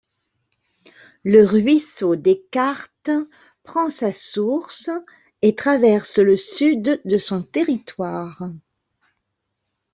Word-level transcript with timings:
Le 1.23 1.45
ruisseau 1.45 2.15
des 2.15 2.43
Cartes 2.49 3.11
prend 3.61 3.91
sa 3.91 4.11
source 4.13 4.89
et 5.43 5.53
traverse 5.53 6.17
le 6.17 6.37
sud 6.37 6.99
de 7.05 7.17
son 7.19 7.43
territoire. 7.43 8.49